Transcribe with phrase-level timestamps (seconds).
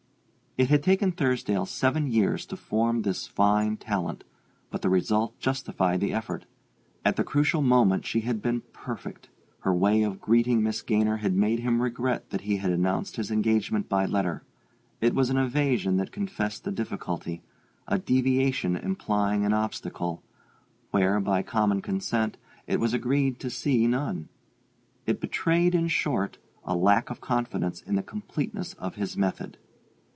[0.57, 4.25] It had taken Thursdale seven years to form this fine talent;
[4.69, 6.45] but the result justified the effort.
[7.05, 9.29] At the crucial moment she had been perfect:
[9.59, 13.31] her way of greeting Miss Gaynor had made him regret that he had announced his
[13.31, 14.43] engagement by letter.
[14.99, 17.41] It was an evasion that confessed a difficulty;
[17.87, 20.21] a deviation implying an obstacle,
[20.91, 22.35] where, by common consent,
[22.67, 24.27] it was agreed to see none;
[25.05, 29.57] it betrayed, in short, a lack of confidence in the completeness of his method.